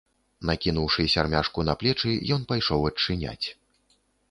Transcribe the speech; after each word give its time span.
Накінуўшы 0.49 1.05
сярмяжку 1.15 1.67
на 1.69 1.77
плечы, 1.83 2.15
ён 2.39 2.49
пайшоў 2.55 2.91
адчыняць. 2.93 3.47